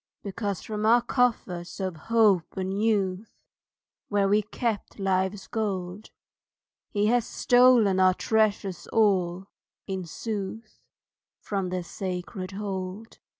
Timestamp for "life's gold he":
4.97-7.05